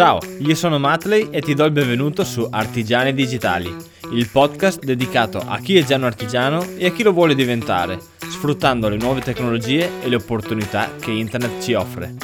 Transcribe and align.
Ciao, 0.00 0.18
io 0.38 0.54
sono 0.54 0.78
Matley 0.78 1.28
e 1.30 1.42
ti 1.42 1.52
do 1.52 1.66
il 1.66 1.72
benvenuto 1.72 2.24
su 2.24 2.48
Artigiani 2.50 3.12
Digitali, 3.12 3.70
il 4.12 4.30
podcast 4.30 4.82
dedicato 4.82 5.36
a 5.36 5.58
chi 5.58 5.76
è 5.76 5.84
già 5.84 5.96
un 5.96 6.04
artigiano 6.04 6.64
e 6.78 6.86
a 6.86 6.90
chi 6.90 7.02
lo 7.02 7.12
vuole 7.12 7.34
diventare, 7.34 7.98
sfruttando 8.16 8.88
le 8.88 8.96
nuove 8.96 9.20
tecnologie 9.20 10.00
e 10.00 10.08
le 10.08 10.14
opportunità 10.14 10.92
che 10.98 11.10
internet 11.10 11.62
ci 11.62 11.74
offre. 11.74 12.14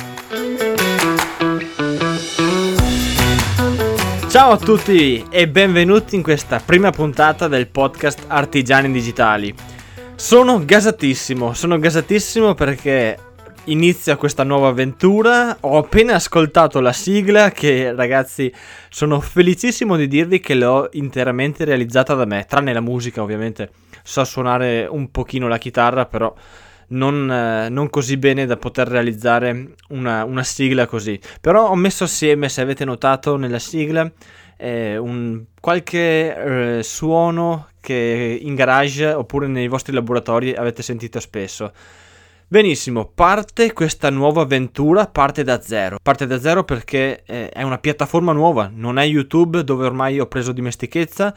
Ciao 4.30 4.52
a 4.52 4.56
tutti 4.56 5.22
e 5.28 5.46
benvenuti 5.46 6.14
in 6.14 6.22
questa 6.22 6.62
prima 6.64 6.90
puntata 6.92 7.46
del 7.46 7.66
podcast 7.66 8.24
Artigiani 8.28 8.90
Digitali. 8.90 9.54
Sono 10.14 10.64
gasatissimo, 10.64 11.52
sono 11.52 11.78
gasatissimo 11.78 12.54
perché 12.54 13.18
inizia 13.66 14.16
questa 14.16 14.42
nuova 14.42 14.68
avventura. 14.68 15.56
Ho 15.60 15.78
appena 15.78 16.14
ascoltato 16.14 16.80
la 16.80 16.92
sigla 16.92 17.50
che 17.50 17.92
ragazzi 17.92 18.52
sono 18.88 19.20
felicissimo 19.20 19.96
di 19.96 20.08
dirvi 20.08 20.40
che 20.40 20.54
l'ho 20.54 20.88
interamente 20.92 21.64
realizzata 21.64 22.14
da 22.14 22.24
me, 22.24 22.44
tranne 22.48 22.72
la 22.72 22.80
musica 22.80 23.22
ovviamente. 23.22 23.70
So 24.02 24.24
suonare 24.24 24.86
un 24.88 25.10
pochino 25.10 25.48
la 25.48 25.58
chitarra 25.58 26.06
però 26.06 26.34
non, 26.88 27.30
eh, 27.30 27.68
non 27.68 27.90
così 27.90 28.16
bene 28.16 28.46
da 28.46 28.56
poter 28.56 28.88
realizzare 28.88 29.74
una, 29.88 30.24
una, 30.24 30.42
sigla 30.44 30.86
così. 30.86 31.18
Però 31.40 31.68
ho 31.68 31.74
messo 31.74 32.04
assieme, 32.04 32.48
se 32.48 32.60
avete 32.60 32.84
notato 32.84 33.36
nella 33.36 33.58
sigla, 33.58 34.10
eh, 34.56 34.96
un, 34.96 35.44
qualche 35.60 36.78
eh, 36.78 36.82
suono 36.82 37.68
che 37.80 38.38
in 38.40 38.54
garage 38.54 39.12
oppure 39.12 39.46
nei 39.46 39.68
vostri 39.68 39.92
laboratori 39.92 40.54
avete 40.54 40.82
sentito 40.82 41.20
spesso. 41.20 41.72
Benissimo, 42.48 43.10
parte 43.12 43.72
questa 43.72 44.08
nuova 44.08 44.42
avventura, 44.42 45.08
parte 45.08 45.42
da 45.42 45.60
zero. 45.60 45.98
Parte 46.00 46.28
da 46.28 46.38
zero 46.38 46.62
perché 46.62 47.24
eh, 47.26 47.48
è 47.48 47.62
una 47.64 47.78
piattaforma 47.78 48.30
nuova, 48.30 48.70
non 48.72 49.00
è 49.00 49.04
YouTube 49.04 49.64
dove 49.64 49.84
ormai 49.84 50.20
ho 50.20 50.28
preso 50.28 50.52
dimestichezza, 50.52 51.34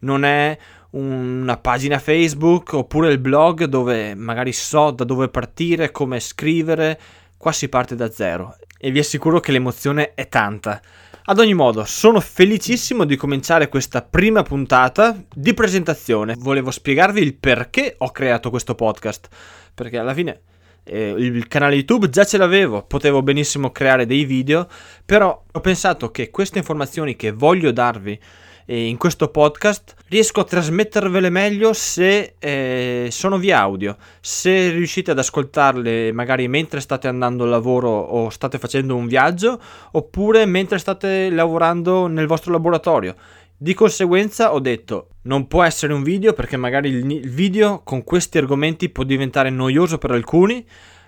non 0.00 0.22
è 0.22 0.58
una 0.90 1.56
pagina 1.56 1.98
Facebook 1.98 2.74
oppure 2.74 3.10
il 3.10 3.16
blog 3.16 3.64
dove 3.64 4.14
magari 4.14 4.52
so 4.52 4.90
da 4.90 5.04
dove 5.04 5.30
partire, 5.30 5.90
come 5.92 6.20
scrivere. 6.20 7.00
Qua 7.38 7.52
si 7.52 7.70
parte 7.70 7.96
da 7.96 8.10
zero 8.10 8.54
e 8.78 8.90
vi 8.90 8.98
assicuro 8.98 9.40
che 9.40 9.52
l'emozione 9.52 10.12
è 10.12 10.28
tanta. 10.28 10.78
Ad 11.24 11.38
ogni 11.38 11.54
modo, 11.54 11.86
sono 11.86 12.20
felicissimo 12.20 13.04
di 13.04 13.16
cominciare 13.16 13.70
questa 13.70 14.02
prima 14.02 14.42
puntata 14.42 15.16
di 15.34 15.54
presentazione. 15.54 16.34
Volevo 16.36 16.70
spiegarvi 16.70 17.22
il 17.22 17.34
perché 17.34 17.94
ho 17.96 18.10
creato 18.10 18.50
questo 18.50 18.74
podcast, 18.74 19.28
perché 19.72 19.96
alla 19.96 20.12
fine 20.12 20.40
eh, 20.84 21.14
il 21.16 21.46
canale 21.48 21.76
YouTube 21.76 22.08
già 22.08 22.24
ce 22.24 22.36
l'avevo, 22.36 22.82
potevo 22.82 23.22
benissimo 23.22 23.70
creare 23.70 24.06
dei 24.06 24.24
video, 24.24 24.66
però 25.04 25.44
ho 25.50 25.60
pensato 25.60 26.10
che 26.10 26.30
queste 26.30 26.58
informazioni 26.58 27.16
che 27.16 27.32
voglio 27.32 27.70
darvi 27.72 28.18
eh, 28.66 28.86
in 28.86 28.96
questo 28.96 29.28
podcast 29.28 29.94
riesco 30.08 30.40
a 30.40 30.44
trasmettervele 30.44 31.28
meglio 31.28 31.72
se 31.72 32.34
eh, 32.38 33.08
sono 33.10 33.36
via 33.36 33.58
audio, 33.60 33.96
se 34.20 34.70
riuscite 34.70 35.10
ad 35.10 35.18
ascoltarle 35.18 36.12
magari 36.12 36.46
mentre 36.46 36.80
state 36.80 37.08
andando 37.08 37.42
al 37.42 37.50
lavoro 37.50 37.88
o 37.90 38.30
state 38.30 38.58
facendo 38.58 38.94
un 38.94 39.06
viaggio, 39.06 39.60
oppure 39.92 40.46
mentre 40.46 40.78
state 40.78 41.30
lavorando 41.30 42.06
nel 42.06 42.26
vostro 42.26 42.52
laboratorio. 42.52 43.14
Di 43.62 43.74
conseguenza 43.74 44.54
ho 44.54 44.58
detto 44.58 45.16
non 45.24 45.46
può 45.46 45.62
essere 45.62 45.92
un 45.92 46.02
video 46.02 46.32
perché 46.32 46.56
magari 46.56 46.88
il 46.88 47.28
video 47.28 47.82
con 47.84 48.04
questi 48.04 48.38
argomenti 48.38 48.88
può 48.88 49.04
diventare 49.04 49.50
noioso 49.50 49.98
per 49.98 50.12
alcuni, 50.12 50.66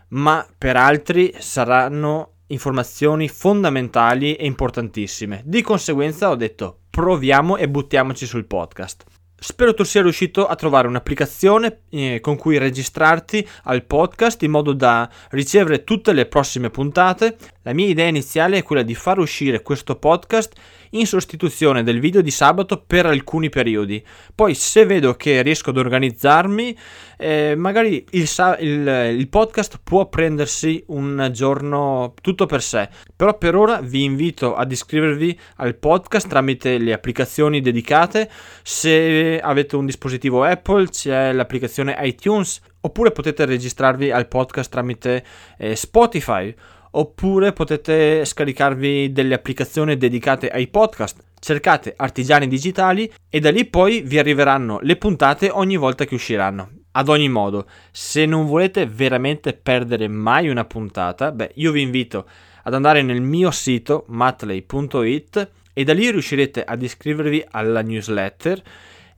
ma 0.08 0.46
per 0.58 0.76
altri 0.76 1.34
saranno 1.38 2.40
informazioni 2.48 3.26
fondamentali 3.28 4.34
e 4.34 4.44
importantissime. 4.44 5.40
Di 5.46 5.62
conseguenza 5.62 6.28
ho 6.28 6.36
detto 6.36 6.80
proviamo 6.90 7.56
e 7.56 7.70
buttiamoci 7.70 8.26
sul 8.26 8.44
podcast. 8.44 9.06
Spero 9.42 9.74
tu 9.74 9.82
sia 9.82 10.02
riuscito 10.02 10.46
a 10.46 10.54
trovare 10.54 10.86
un'applicazione 10.86 11.80
eh, 11.90 12.20
con 12.20 12.36
cui 12.36 12.58
registrarti 12.58 13.48
al 13.64 13.84
podcast 13.84 14.40
in 14.44 14.52
modo 14.52 14.72
da 14.72 15.10
ricevere 15.30 15.82
tutte 15.82 16.12
le 16.12 16.26
prossime 16.26 16.70
puntate. 16.70 17.36
La 17.62 17.72
mia 17.72 17.88
idea 17.88 18.06
iniziale 18.06 18.58
è 18.58 18.62
quella 18.62 18.82
di 18.82 18.94
far 18.94 19.18
uscire 19.18 19.62
questo 19.62 19.96
podcast 19.96 20.54
in 20.92 21.06
sostituzione 21.06 21.82
del 21.82 22.00
video 22.00 22.20
di 22.20 22.30
sabato 22.30 22.82
per 22.86 23.06
alcuni 23.06 23.48
periodi. 23.48 24.04
Poi 24.34 24.54
se 24.54 24.84
vedo 24.84 25.14
che 25.14 25.42
riesco 25.42 25.70
ad 25.70 25.76
organizzarmi, 25.76 26.76
eh, 27.18 27.54
magari 27.56 28.04
il, 28.10 28.28
il, 28.60 29.16
il, 29.18 29.28
podcast 29.28 29.80
può 29.82 30.08
prendersi 30.08 30.82
un 30.88 31.30
giorno 31.32 32.14
tutto 32.20 32.46
per 32.46 32.62
sé. 32.62 32.88
Però 33.14 33.36
per 33.38 33.54
ora 33.54 33.80
vi 33.80 34.04
invito 34.04 34.54
ad 34.54 34.70
iscrivervi 34.70 35.38
al 35.56 35.76
podcast 35.76 36.28
tramite 36.28 36.78
le 36.78 36.92
applicazioni 36.92 37.60
dedicate. 37.60 38.28
Se 38.62 39.40
avete 39.40 39.76
un 39.76 39.86
dispositivo 39.86 40.42
Apple 40.42 40.88
c'è 40.88 41.32
l'applicazione 41.32 41.96
iTunes 42.00 42.60
oppure 42.80 43.12
potete 43.12 43.44
registrarvi 43.44 44.10
al 44.10 44.26
podcast 44.26 44.70
tramite 44.70 45.24
eh, 45.58 45.76
Spotify 45.76 46.54
oppure 46.92 47.52
potete 47.52 48.24
scaricarvi 48.24 49.12
delle 49.12 49.34
applicazioni 49.34 49.96
dedicate 49.96 50.48
ai 50.48 50.68
podcast. 50.68 51.22
Cercate 51.38 51.94
Artigiani 51.96 52.46
Digitali 52.46 53.12
e 53.28 53.40
da 53.40 53.50
lì 53.50 53.64
poi 53.64 54.02
vi 54.02 54.18
arriveranno 54.18 54.78
le 54.82 54.96
puntate 54.96 55.50
ogni 55.50 55.76
volta 55.76 56.04
che 56.04 56.14
usciranno. 56.14 56.70
Ad 56.92 57.08
ogni 57.08 57.28
modo, 57.28 57.66
se 57.90 58.26
non 58.26 58.46
volete 58.46 58.86
veramente 58.86 59.52
perdere 59.54 60.08
mai 60.08 60.48
una 60.48 60.64
puntata, 60.64 61.32
beh, 61.32 61.52
io 61.54 61.72
vi 61.72 61.80
invito 61.80 62.26
ad 62.64 62.74
andare 62.74 63.02
nel 63.02 63.22
mio 63.22 63.50
sito 63.50 64.04
matley.it 64.08 65.50
e 65.72 65.84
da 65.84 65.94
lì 65.94 66.10
riuscirete 66.10 66.62
ad 66.62 66.82
iscrivervi 66.82 67.44
alla 67.50 67.80
newsletter 67.80 68.62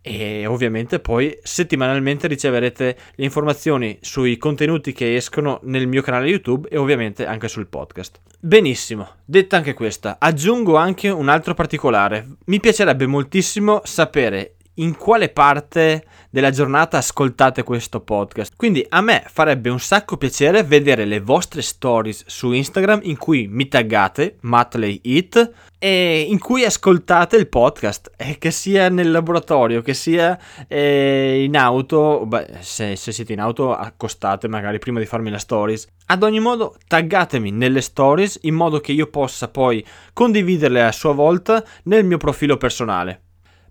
e 0.07 0.45
ovviamente 0.45 1.01
poi 1.01 1.35
settimanalmente 1.43 2.27
riceverete 2.27 2.97
le 3.15 3.25
informazioni 3.25 3.97
sui 4.03 4.37
contenuti 4.37 4.93
che 4.93 5.17
escono 5.17 5.61
nel 5.63 5.87
mio 5.87 6.03
canale 6.03 6.29
YouTube 6.29 6.69
e 6.69 6.77
ovviamente 6.77 7.25
anche 7.25 7.49
sul 7.49 7.69
podcast. 7.69 8.21
Benissimo, 8.39 9.09
detta 9.25 9.57
anche 9.57 9.73
questa, 9.73 10.17
aggiungo 10.21 10.77
anche 10.77 11.09
un 11.09 11.31
altro 11.31 11.55
particolare. 11.55 12.37
Mi 12.45 12.61
piacerebbe 12.61 13.07
moltissimo 13.07 13.81
sapere 13.85 14.57
in 14.75 14.97
quale 14.97 15.29
parte 15.29 16.05
della 16.31 16.51
giornata 16.51 16.99
ascoltate 16.99 17.63
questo 17.63 18.01
podcast. 18.01 18.55
Quindi 18.57 18.85
a 18.89 19.01
me 19.01 19.23
farebbe 19.27 19.71
un 19.71 19.79
sacco 19.79 20.17
piacere 20.17 20.63
vedere 20.65 21.05
le 21.05 21.21
vostre 21.21 21.63
stories 21.63 22.25
su 22.27 22.53
Instagram 22.53 23.01
in 23.05 23.17
cui 23.17 23.47
mi 23.47 23.69
taggate 23.69 24.39
Matley 24.41 25.01
It 25.03 25.53
e 25.79 26.27
in 26.29 26.39
cui 26.39 26.65
ascoltate 26.65 27.37
il 27.37 27.47
podcast, 27.47 28.11
eh, 28.17 28.39
che 28.39 28.51
sia 28.51 28.89
nel 28.89 29.11
laboratorio, 29.11 29.83
che 29.83 29.95
sia 29.95 30.39
eh, 30.67 31.43
in 31.45 31.57
auto, 31.57 32.25
beh, 32.27 32.59
se, 32.61 32.97
se, 32.97 33.13
siete 33.13 33.35
in 33.35 33.41
auto 33.41 33.75
accostate 33.75 34.49
magari 34.49 34.79
prima 34.79 34.99
di 34.99 35.07
farmi 35.07 35.31
la 35.31 35.39
stories. 35.39 35.87
Ad 36.07 36.23
ogni 36.23 36.41
modo 36.41 36.77
taggatemi 36.87 37.51
nelle 37.51 37.81
stories 37.81 38.39
in 38.43 38.55
modo 38.55 38.81
che 38.81 38.93
io 38.93 39.07
possa 39.07 39.49
poi 39.49 39.85
condividerle 40.13 40.83
a 40.83 40.93
sua 40.93 41.13
volta 41.13 41.63
nel 41.85 42.05
mio 42.05 42.17
profilo 42.17 42.57
personale. 42.57 43.21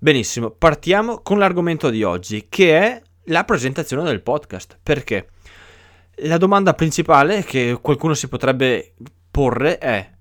Benissimo, 0.03 0.49
partiamo 0.49 1.21
con 1.21 1.37
l'argomento 1.37 1.89
di 1.89 2.03
oggi, 2.03 2.47
che 2.49 2.77
è 2.77 3.01
la 3.27 3.45
presentazione 3.45 4.03
del 4.03 4.21
podcast. 4.21 4.77
Perché? 4.83 5.29
La 6.23 6.35
domanda 6.35 6.73
principale 6.73 7.45
che 7.45 7.77
qualcuno 7.81 8.13
si 8.13 8.27
potrebbe 8.27 8.95
porre 9.31 9.77
è 9.77 10.11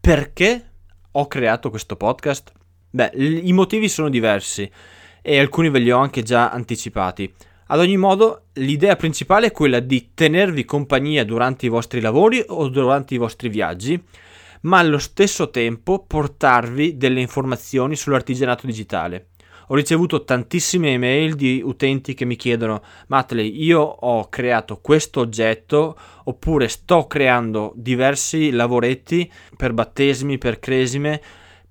perché 0.00 0.70
ho 1.10 1.26
creato 1.26 1.70
questo 1.70 1.96
podcast? 1.96 2.52
Beh, 2.90 3.10
i 3.16 3.52
motivi 3.52 3.88
sono 3.88 4.08
diversi 4.08 4.70
e 5.20 5.40
alcuni 5.40 5.68
ve 5.68 5.80
li 5.80 5.90
ho 5.90 5.98
anche 5.98 6.22
già 6.22 6.50
anticipati. 6.50 7.34
Ad 7.66 7.80
ogni 7.80 7.96
modo, 7.96 8.44
l'idea 8.52 8.94
principale 8.94 9.48
è 9.48 9.50
quella 9.50 9.80
di 9.80 10.10
tenervi 10.14 10.64
compagnia 10.64 11.24
durante 11.24 11.66
i 11.66 11.70
vostri 11.70 12.00
lavori 12.00 12.40
o 12.46 12.68
durante 12.68 13.14
i 13.14 13.18
vostri 13.18 13.48
viaggi 13.48 14.00
ma 14.64 14.78
allo 14.78 14.98
stesso 14.98 15.50
tempo 15.50 16.04
portarvi 16.04 16.96
delle 16.96 17.20
informazioni 17.20 17.96
sull'artigianato 17.96 18.66
digitale. 18.66 19.28
Ho 19.68 19.74
ricevuto 19.74 20.24
tantissime 20.24 20.92
email 20.92 21.34
di 21.36 21.62
utenti 21.64 22.12
che 22.12 22.26
mi 22.26 22.36
chiedono 22.36 22.82
Matley, 23.06 23.62
io 23.64 23.80
ho 23.80 24.28
creato 24.28 24.78
questo 24.82 25.20
oggetto 25.20 25.96
oppure 26.24 26.68
sto 26.68 27.06
creando 27.06 27.72
diversi 27.74 28.50
lavoretti 28.50 29.30
per 29.56 29.72
battesimi, 29.72 30.36
per 30.36 30.58
cresime, 30.58 31.20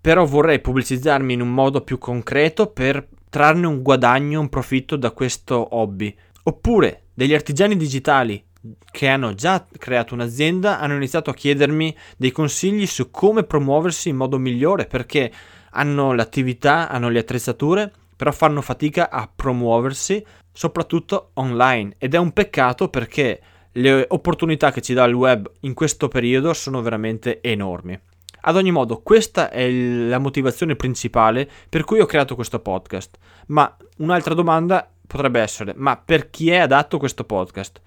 però 0.02 0.26
vorrei 0.26 0.60
pubblicizzarmi 0.60 1.34
in 1.34 1.42
un 1.42 1.54
modo 1.54 1.82
più 1.82 2.00
concreto 2.00 2.68
per 2.68 3.08
trarne 3.30 3.68
un 3.68 3.82
guadagno, 3.84 4.40
un 4.40 4.50
profitto 4.50 4.96
da 4.96 5.12
questo 5.12 5.76
hobby. 5.76 6.16
Oppure 6.46 7.04
degli 7.14 7.34
artigiani 7.34 7.78
digitali 7.78 8.44
che 8.92 9.08
hanno 9.08 9.34
già 9.34 9.66
creato 9.78 10.14
un'azienda 10.14 10.80
hanno 10.80 10.96
iniziato 10.96 11.30
a 11.30 11.34
chiedermi 11.34 11.96
dei 12.18 12.32
consigli 12.32 12.86
su 12.86 13.12
come 13.12 13.44
promuoversi 13.44 14.10
in 14.10 14.16
modo 14.16 14.38
migliore 14.38 14.86
perché 14.86 15.32
hanno 15.72 16.14
l'attività, 16.14 16.90
hanno 16.90 17.10
le 17.10 17.20
attrezzature, 17.20 17.92
però 18.16 18.32
fanno 18.32 18.62
fatica 18.62 19.10
a 19.10 19.30
promuoversi 19.34 20.24
soprattutto 20.52 21.32
online 21.34 21.96
ed 21.98 22.14
è 22.14 22.18
un 22.18 22.32
peccato 22.32 22.88
perché 22.88 23.42
le 23.74 24.06
opportunità 24.08 24.72
che 24.72 24.82
ci 24.82 24.94
dà 24.94 25.04
il 25.06 25.16
web 25.16 25.50
in 25.62 25.74
questo 25.74 26.08
periodo 26.08 26.54
sono 26.54 26.82
veramente 26.82 27.42
enormi. 27.42 28.00
Ad 28.46 28.56
ogni 28.56 28.72
modo, 28.72 29.02
questa 29.02 29.50
è 29.50 29.70
la 29.72 30.20
motivazione 30.20 30.76
principale 30.76 31.50
per 31.70 31.86
cui 31.86 32.02
ho 32.02 32.06
creato 32.06 32.36
questo 32.36 32.60
podcast. 32.60 33.18
Ma 33.48 33.76
un'altra 33.98 34.34
domanda 34.34 34.88
potrebbe 35.08 35.40
essere, 35.40 35.74
ma 35.76 35.98
per 35.98 36.30
chi 36.30 36.50
è 36.50 36.58
adatto 36.58 36.98
questo 36.98 37.24
podcast? 37.24 37.82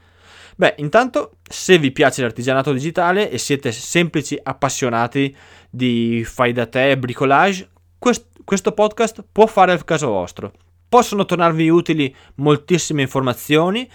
Beh, 0.59 0.77
intanto, 0.79 1.33
se 1.43 1.77
vi 1.77 1.93
piace 1.93 2.23
l'artigianato 2.23 2.73
digitale 2.73 3.31
e 3.31 3.37
siete 3.37 3.73
semplici 3.73 4.39
appassionati 4.43 5.37
di 5.69 6.25
fai 6.25 6.53
da 6.53 6.65
te 6.67 6.91
e 6.91 6.99
bricolage, 6.99 7.69
quest- 7.99 8.43
questo 8.43 8.73
podcast 8.73 9.23
può 9.31 9.47
fare 9.47 9.73
al 9.73 9.85
caso 9.85 10.09
vostro. 10.09 10.53
Possono 10.89 11.27
tornarvi 11.27 11.69
utili 11.69 12.15
moltissime 12.37 13.03
informazioni 13.03 13.87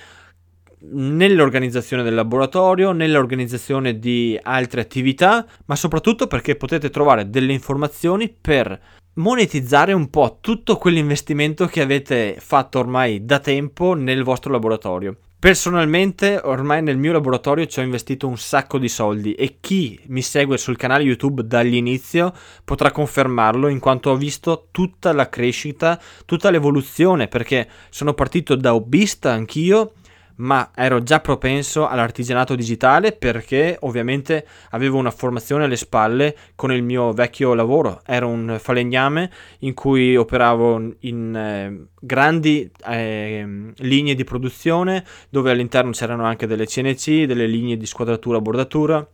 nell'organizzazione 0.82 2.04
del 2.04 2.14
laboratorio, 2.14 2.92
nell'organizzazione 2.92 3.98
di 3.98 4.38
altre 4.40 4.82
attività, 4.82 5.44
ma 5.66 5.76
soprattutto 5.76 6.28
perché 6.28 6.56
potete 6.56 6.92
trovare 6.92 7.30
delle 7.32 7.54
informazioni 7.54 8.30
per 8.30 8.80
monetizzare 9.16 9.94
un 9.94 10.12
po' 10.12 10.38
tutto 10.42 10.78
quell'investimento 10.78 11.66
che 11.66 11.82
avete 11.82 12.36
fatto 12.40 12.78
ormai 12.78 13.26
da 13.26 13.40
tempo 13.40 13.96
nel 13.96 14.24
vostro 14.24 14.52
laboratorio. 14.52 15.18
Personalmente 15.42 16.40
ormai 16.44 16.84
nel 16.84 16.98
mio 16.98 17.12
laboratorio 17.12 17.66
ci 17.66 17.80
ho 17.80 17.82
investito 17.82 18.28
un 18.28 18.38
sacco 18.38 18.78
di 18.78 18.88
soldi 18.88 19.34
e 19.34 19.56
chi 19.60 20.00
mi 20.10 20.22
segue 20.22 20.56
sul 20.60 20.78
canale 20.78 21.02
YouTube 21.02 21.42
dall'inizio 21.48 22.32
potrà 22.64 22.92
confermarlo 22.92 23.68
in 23.68 23.80
quanto 23.80 24.12
ho 24.12 24.16
visto 24.16 24.68
tutta 24.70 25.12
la 25.14 25.30
crescita, 25.30 26.00
tutta 26.28 26.52
l'evoluzione 26.52 27.28
perché 27.28 27.68
sono 27.90 28.14
partito 28.14 28.56
da 28.56 28.76
hobbista 28.76 29.32
anch'io 29.32 29.94
ma 30.38 30.72
ero 30.76 31.04
già 31.04 31.20
propenso 31.20 31.88
all'artigianato 31.88 32.56
digitale 32.56 33.12
perché 33.12 33.78
ovviamente 33.82 34.46
avevo 34.72 34.98
una 34.98 35.12
formazione 35.12 35.66
alle 35.66 35.76
spalle 35.76 36.36
con 36.56 36.72
il 36.72 36.84
mio 36.84 37.12
vecchio 37.14 37.54
lavoro. 37.54 38.02
Ero 38.06 38.28
un 38.28 38.58
falegname 38.60 39.32
in 39.60 39.74
cui 39.74 40.16
operavo 40.16 40.96
in 41.00 41.36
eh, 41.36 41.88
grandi 42.00 42.72
eh, 42.88 43.74
linee 43.76 44.16
di 44.16 44.24
produzione 44.24 45.04
dove 45.30 45.52
all'interno 45.52 45.92
c'erano 45.92 46.26
anche 46.26 46.48
delle 46.48 46.66
CNC, 46.66 47.24
delle 47.24 47.48
linee 47.48 47.78
di 47.78 47.86
squadratura, 47.86 48.40
bordatura, 48.40 49.06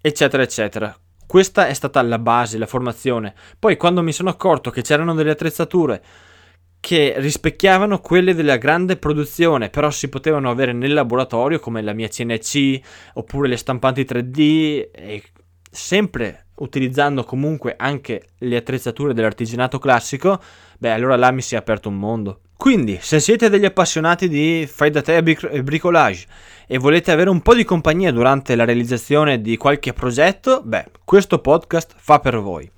eccetera, 0.00 0.42
eccetera. 0.42 0.96
Questa 1.26 1.66
è 1.66 1.72
stata 1.72 2.02
la 2.02 2.18
base, 2.18 2.58
la 2.58 2.66
formazione. 2.66 3.34
Poi 3.58 3.78
quando 3.78 4.02
mi 4.02 4.12
sono 4.12 4.28
accorto 4.28 4.70
che 4.70 4.82
c'erano 4.82 5.14
delle 5.14 5.30
attrezzature 5.30 6.02
che 6.82 7.14
rispecchiavano 7.18 8.00
quelle 8.00 8.34
della 8.34 8.56
grande 8.56 8.96
produzione, 8.96 9.70
però 9.70 9.88
si 9.92 10.08
potevano 10.08 10.50
avere 10.50 10.72
nel 10.72 10.92
laboratorio 10.92 11.60
come 11.60 11.80
la 11.80 11.92
mia 11.92 12.08
CNC 12.08 12.80
oppure 13.14 13.46
le 13.46 13.56
stampanti 13.56 14.02
3D 14.02 14.88
e 14.92 15.22
sempre 15.70 16.46
utilizzando 16.56 17.22
comunque 17.22 17.76
anche 17.78 18.30
le 18.38 18.56
attrezzature 18.56 19.14
dell'artigianato 19.14 19.78
classico, 19.78 20.42
beh 20.76 20.90
allora 20.90 21.14
là 21.14 21.30
mi 21.30 21.40
si 21.40 21.54
è 21.54 21.58
aperto 21.58 21.88
un 21.88 21.98
mondo. 21.98 22.40
Quindi, 22.56 22.98
se 23.00 23.20
siete 23.20 23.48
degli 23.48 23.64
appassionati 23.64 24.28
di 24.28 24.68
fai 24.68 24.90
da 24.90 25.02
te 25.02 25.16
e 25.16 25.62
bricolage 25.62 26.26
e 26.66 26.78
volete 26.78 27.12
avere 27.12 27.30
un 27.30 27.42
po' 27.42 27.54
di 27.54 27.62
compagnia 27.62 28.10
durante 28.10 28.56
la 28.56 28.64
realizzazione 28.64 29.40
di 29.40 29.56
qualche 29.56 29.92
progetto, 29.92 30.62
beh, 30.64 30.86
questo 31.04 31.38
podcast 31.38 31.94
fa 31.96 32.18
per 32.18 32.38
voi. 32.38 32.68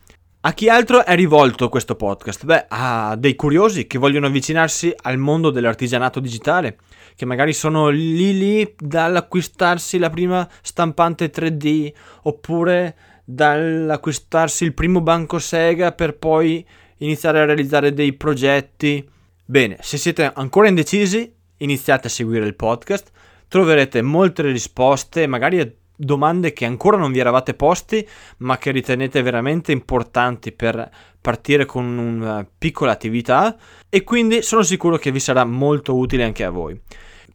A 0.47 0.53
chi 0.53 0.69
altro 0.69 1.07
è 1.07 1.15
rivolto 1.15 1.71
questo 1.71 1.95
podcast? 1.95 2.45
Beh, 2.45 2.67
a 2.69 3.17
dei 3.17 3.35
curiosi 3.35 3.87
che 3.87 3.97
vogliono 3.97 4.27
avvicinarsi 4.27 4.95
al 4.95 5.17
mondo 5.17 5.49
dell'artigianato 5.49 6.21
digitale, 6.21 6.77
che 7.17 7.25
magari 7.25 7.55
sono 7.55 7.89
lì 7.89 8.37
lì 8.37 8.75
dall'acquistarsi 8.79 9.97
la 9.97 10.11
prima 10.11 10.47
stampante 10.61 11.31
3D 11.31 11.91
oppure 12.25 12.95
dall'acquistarsi 13.25 14.65
il 14.65 14.75
primo 14.75 15.01
banco 15.01 15.39
Sega 15.39 15.93
per 15.93 16.19
poi 16.19 16.63
iniziare 16.99 17.41
a 17.41 17.47
realizzare 17.47 17.95
dei 17.95 18.13
progetti. 18.13 19.03
Bene, 19.47 19.79
se 19.81 19.97
siete 19.97 20.31
ancora 20.31 20.69
indecisi, 20.69 21.35
iniziate 21.57 22.09
a 22.09 22.11
seguire 22.11 22.45
il 22.45 22.55
podcast, 22.55 23.11
troverete 23.49 24.03
molte 24.03 24.43
risposte, 24.43 25.27
magari 25.27 25.84
domande 25.97 26.53
che 26.53 26.65
ancora 26.65 26.97
non 26.97 27.13
vi 27.13 27.19
eravate 27.19 27.55
posti, 27.55 28.07
ma 28.39 28.59
che 28.59 28.71
ritenete 28.71 29.23
veramente 29.23 29.73
importanti 29.73 30.53
per 30.53 30.91
partire 31.21 31.65
con 31.65 31.85
una 31.85 32.47
piccola 32.59 32.93
attività 32.93 33.57
e 33.89 34.05
quindi 34.05 34.43
sono 34.43 34.63
sicuro 34.63 34.97
che 34.97 35.11
vi 35.11 35.21
sarà 35.21 35.45
molto 35.45 35.97
utile 35.97 36.25
anche 36.25 36.45
a 36.45 36.51
voi. 36.51 36.79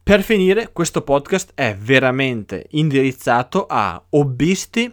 Per 0.01 0.23
finire, 0.23 0.71
questo 0.71 1.01
podcast 1.01 1.51
è 1.55 1.75
veramente 1.75 2.67
indirizzato 2.71 3.65
a 3.67 4.03
hobbisti 4.09 4.91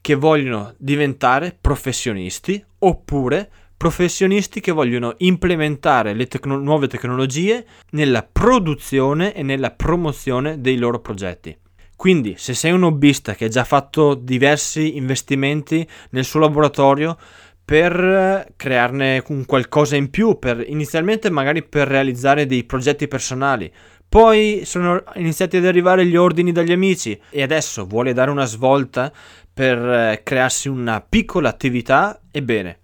che 0.00 0.14
vogliono 0.14 0.74
diventare 0.76 1.56
professionisti 1.58 2.62
oppure 2.80 3.50
professionisti 3.76 4.60
che 4.60 4.72
vogliono 4.72 5.14
implementare 5.18 6.14
le 6.14 6.26
tecno- 6.26 6.58
nuove 6.58 6.88
tecnologie 6.88 7.66
nella 7.90 8.22
produzione 8.22 9.34
e 9.34 9.42
nella 9.42 9.70
promozione 9.70 10.60
dei 10.60 10.76
loro 10.76 11.00
progetti. 11.00 11.56
Quindi, 12.04 12.34
se 12.36 12.52
sei 12.52 12.70
un 12.70 12.82
hobbista 12.82 13.34
che 13.34 13.46
ha 13.46 13.48
già 13.48 13.64
fatto 13.64 14.12
diversi 14.12 14.98
investimenti 14.98 15.88
nel 16.10 16.26
suo 16.26 16.38
laboratorio 16.38 17.16
per 17.64 18.52
crearne 18.56 19.22
un 19.28 19.46
qualcosa 19.46 19.96
in 19.96 20.10
più, 20.10 20.38
per, 20.38 20.62
inizialmente 20.68 21.30
magari 21.30 21.62
per 21.62 21.88
realizzare 21.88 22.44
dei 22.44 22.64
progetti 22.64 23.08
personali, 23.08 23.72
poi 24.06 24.66
sono 24.66 25.02
iniziati 25.14 25.56
ad 25.56 25.64
arrivare 25.64 26.04
gli 26.04 26.16
ordini 26.16 26.52
dagli 26.52 26.72
amici 26.72 27.18
e 27.30 27.40
adesso 27.40 27.86
vuole 27.86 28.12
dare 28.12 28.30
una 28.30 28.44
svolta 28.44 29.10
per 29.50 29.78
eh, 29.78 30.20
crearsi 30.22 30.68
una 30.68 31.00
piccola 31.00 31.48
attività, 31.48 32.20
ebbene, 32.30 32.80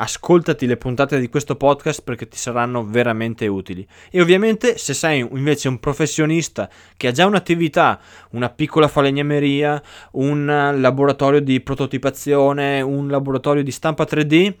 ascoltati 0.00 0.66
le 0.66 0.78
puntate 0.78 1.20
di 1.20 1.28
questo 1.28 1.56
podcast 1.56 2.02
perché 2.02 2.26
ti 2.26 2.38
saranno 2.38 2.84
veramente 2.84 3.46
utili. 3.46 3.86
E 4.10 4.20
ovviamente 4.20 4.78
se 4.78 4.94
sei 4.94 5.20
invece 5.20 5.68
un 5.68 5.78
professionista 5.78 6.68
che 6.96 7.08
ha 7.08 7.12
già 7.12 7.26
un'attività, 7.26 8.00
una 8.30 8.48
piccola 8.48 8.88
falegnameria, 8.88 9.80
un 10.12 10.46
laboratorio 10.76 11.40
di 11.40 11.60
prototipazione, 11.60 12.80
un 12.80 13.08
laboratorio 13.08 13.62
di 13.62 13.70
stampa 13.70 14.04
3D, 14.04 14.54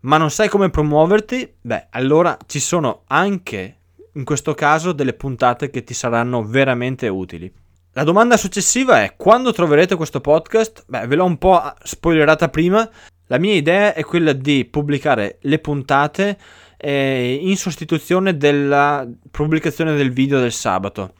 ma 0.00 0.16
non 0.16 0.30
sai 0.30 0.48
come 0.48 0.70
promuoverti, 0.70 1.54
beh, 1.60 1.88
allora 1.90 2.36
ci 2.46 2.60
sono 2.60 3.02
anche 3.08 3.78
in 4.12 4.24
questo 4.24 4.54
caso 4.54 4.92
delle 4.92 5.14
puntate 5.14 5.70
che 5.70 5.82
ti 5.82 5.94
saranno 5.94 6.44
veramente 6.44 7.08
utili. 7.08 7.52
La 7.96 8.04
domanda 8.04 8.36
successiva 8.36 9.02
è 9.02 9.14
quando 9.16 9.52
troverete 9.52 9.96
questo 9.96 10.20
podcast? 10.20 10.84
Beh, 10.86 11.06
ve 11.06 11.16
l'ho 11.16 11.24
un 11.24 11.38
po' 11.38 11.62
spoilerata 11.82 12.48
prima, 12.48 12.88
la 13.26 13.38
mia 13.38 13.54
idea 13.54 13.94
è 13.94 14.04
quella 14.04 14.32
di 14.32 14.66
pubblicare 14.66 15.38
le 15.42 15.58
puntate 15.58 16.36
eh, 16.76 17.38
in 17.40 17.56
sostituzione 17.56 18.36
della 18.36 19.08
pubblicazione 19.30 19.94
del 19.96 20.12
video 20.12 20.40
del 20.40 20.52
sabato. 20.52 21.14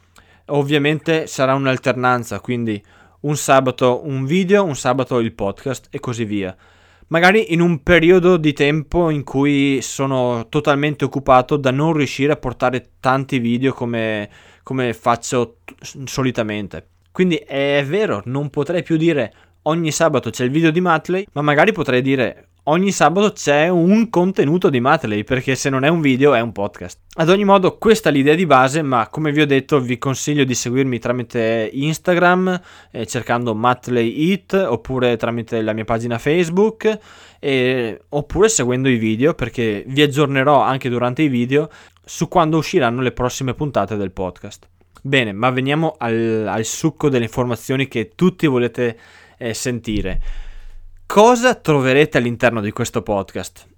Ovviamente 0.47 1.27
sarà 1.27 1.55
un'alternanza, 1.55 2.41
quindi 2.41 2.83
un 3.21 3.37
sabato 3.37 4.03
un 4.05 4.27
video, 4.27 4.65
un 4.65 4.77
sabato 4.77 5.19
il 5.19 5.33
podcast 5.33 5.89
e 5.91 5.99
così 6.01 6.27
via. 6.27 6.55
Magari 7.07 7.53
in 7.53 7.61
un 7.61 7.83
periodo 7.83 8.37
di 8.37 8.53
tempo 8.53 9.09
in 9.09 9.25
cui 9.25 9.81
sono 9.81 10.47
totalmente 10.49 11.05
occupato 11.05 11.57
da 11.57 11.71
non 11.71 11.95
riuscire 11.95 12.33
a 12.33 12.37
portare 12.37 12.91
tanti 13.01 13.39
video 13.39 13.73
come, 13.73 14.29
come 14.63 14.93
faccio 14.93 15.59
t- 15.65 16.03
solitamente. 16.05 16.89
Quindi 17.13 17.37
è 17.37 17.85
vero, 17.87 18.23
non 18.27 18.51
potrei 18.51 18.83
più 18.83 18.97
dire 18.97 19.33
ogni 19.65 19.91
sabato 19.91 20.31
c'è 20.31 20.45
il 20.45 20.51
video 20.51 20.71
di 20.71 20.81
Matley, 20.81 21.27
ma 21.33 21.43
magari 21.43 21.73
potrei 21.73 22.03
dire 22.03 22.49
ogni 22.65 22.93
sabato 22.93 23.33
c'è 23.33 23.69
un 23.69 24.09
contenuto 24.09 24.71
di 24.71 24.81
Matley, 24.81 25.25
perché 25.25 25.55
se 25.55 25.69
non 25.69 25.85
è 25.85 25.89
un 25.89 26.01
video 26.01 26.35
è 26.35 26.41
un 26.41 26.53
podcast. 26.53 26.99
Ad 27.17 27.29
ogni 27.29 27.45
modo, 27.45 27.77
questa 27.77 28.09
è 28.09 28.13
l'idea 28.13 28.35
di 28.35 28.47
base, 28.47 28.83
ma 28.83 29.09
come 29.09 29.33
vi 29.33 29.41
ho 29.41 29.47
detto, 29.47 29.81
vi 29.81 29.99
consiglio 29.99 30.45
di 30.45 30.55
seguirmi 30.55 30.99
tramite 30.99 31.69
Instagram, 31.73 32.61
eh, 32.91 33.07
cercando 33.07 33.55
Matley 33.55 34.33
It, 34.33 34.53
oppure 34.55 35.17
tramite 35.17 35.61
la 35.63 35.73
mia 35.73 35.85
pagina 35.85 36.19
Facebook, 36.19 36.99
eh, 37.39 38.01
oppure 38.09 38.49
seguendo 38.49 38.89
i 38.89 38.97
video, 38.97 39.35
perché 39.35 39.85
vi 39.87 40.03
aggiornerò 40.03 40.61
anche 40.61 40.89
durante 40.89 41.23
i 41.23 41.29
video 41.29 41.69
su 42.05 42.29
quando 42.29 42.59
usciranno 42.59 43.01
le 43.01 43.13
prossime 43.13 43.55
puntate 43.55 43.97
del 43.97 44.11
podcast. 44.11 44.69
Bene, 45.07 45.33
ma 45.33 45.51
veniamo 45.51 45.97
al, 45.99 46.47
al 46.49 46.65
succo 46.65 47.11
delle 47.11 47.25
informazioni 47.25 47.89
che 47.89 48.13
tutti 48.15 48.47
volete 48.47 48.97
eh, 49.39 49.55
sentire. 49.55 50.21
Cosa 51.07 51.55
troverete 51.55 52.19
all'interno 52.19 52.61
di 52.61 52.73
questo 52.73 53.03
podcast? 53.03 53.69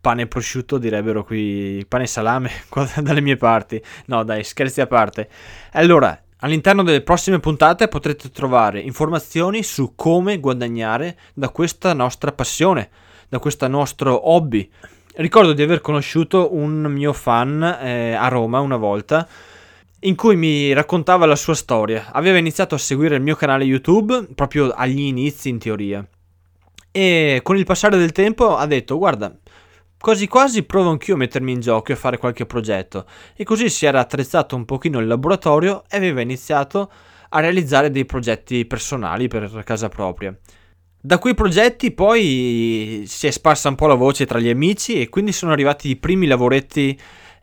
Pane 0.00 0.22
e 0.22 0.26
prosciutto 0.28 0.78
direbbero 0.78 1.24
qui, 1.24 1.84
pane 1.88 2.04
e 2.04 2.06
salame 2.06 2.50
dalle 3.02 3.20
mie 3.20 3.36
parti. 3.36 3.82
No 4.06 4.22
dai, 4.22 4.44
scherzi 4.44 4.80
a 4.80 4.86
parte. 4.86 5.28
Allora, 5.72 6.16
all'interno 6.38 6.82
delle 6.82 7.02
prossime 7.02 7.40
puntate 7.40 7.88
potrete 7.88 8.30
trovare 8.30 8.80
informazioni 8.80 9.62
su 9.62 9.94
come 9.96 10.38
guadagnare 10.38 11.18
da 11.34 11.48
questa 11.48 11.92
nostra 11.94 12.32
passione, 12.32 12.90
da 13.28 13.38
questo 13.38 13.66
nostro 13.66 14.30
hobby. 14.30 14.70
Ricordo 15.16 15.52
di 15.52 15.62
aver 15.62 15.80
conosciuto 15.80 16.54
un 16.54 16.82
mio 16.82 17.12
fan 17.12 17.60
eh, 17.62 18.12
a 18.12 18.28
Roma 18.28 18.60
una 18.60 18.76
volta 18.76 19.26
in 20.00 20.14
cui 20.14 20.36
mi 20.36 20.72
raccontava 20.72 21.26
la 21.26 21.36
sua 21.36 21.54
storia. 21.54 22.10
Aveva 22.12 22.38
iniziato 22.38 22.74
a 22.74 22.78
seguire 22.78 23.16
il 23.16 23.22
mio 23.22 23.34
canale 23.34 23.64
YouTube 23.64 24.28
proprio 24.34 24.70
agli 24.70 25.00
inizi 25.00 25.48
in 25.48 25.58
teoria. 25.58 26.06
e 26.90 27.40
con 27.42 27.56
il 27.56 27.64
passare 27.64 27.98
del 27.98 28.12
tempo 28.12 28.56
ha 28.56 28.66
detto 28.66 28.96
guarda 28.96 29.36
quasi 30.00 30.26
quasi 30.26 30.62
provo 30.62 30.90
anch'io 30.90 31.14
a 31.14 31.16
mettermi 31.18 31.52
in 31.52 31.60
gioco 31.60 31.90
e 31.90 31.94
a 31.94 31.98
fare 31.98 32.18
qualche 32.18 32.46
progetto 32.46 33.04
e 33.36 33.44
così 33.44 33.68
si 33.68 33.84
era 33.84 34.00
attrezzato 34.00 34.56
un 34.56 34.64
pochino 34.64 34.98
il 34.98 35.06
laboratorio 35.06 35.84
e 35.88 35.96
aveva 35.96 36.20
iniziato 36.20 36.90
a 37.30 37.40
realizzare 37.40 37.90
dei 37.90 38.06
progetti 38.06 38.64
personali 38.64 39.28
per 39.28 39.62
casa 39.64 39.88
propria. 39.88 40.36
Da 41.00 41.18
quei 41.18 41.34
progetti 41.34 41.90
poi 41.92 43.04
si 43.06 43.26
è 43.26 43.30
sparsa 43.30 43.68
un 43.68 43.74
po' 43.74 43.86
la 43.86 43.94
voce 43.94 44.26
tra 44.26 44.38
gli 44.38 44.48
amici 44.48 45.00
e 45.00 45.08
quindi 45.08 45.32
sono 45.32 45.52
arrivati 45.52 45.90
i 45.90 45.96
primi 45.96 46.26
lavoretti 46.26 46.98